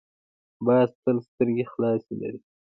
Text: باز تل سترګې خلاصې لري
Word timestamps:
باز 0.65 0.89
تل 1.03 1.17
سترګې 1.27 1.65
خلاصې 1.71 2.13
لري 2.21 2.39